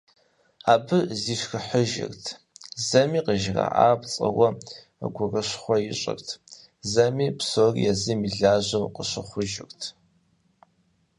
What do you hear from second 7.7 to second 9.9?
езым и лажьэу къыщыхъужырт.